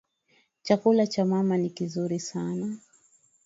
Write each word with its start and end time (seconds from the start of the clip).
Chakula 0.61 1.07
cha 1.07 1.25
mama 1.25 1.57
ni 1.57 1.69
kizuri 1.69 2.19
sana 2.19 2.77